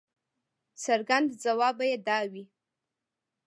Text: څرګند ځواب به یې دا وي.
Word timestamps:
څرګند 0.83 1.29
ځواب 1.43 1.73
به 1.77 1.85
یې 1.89 1.97
دا 2.07 2.19
وي. 2.31 2.43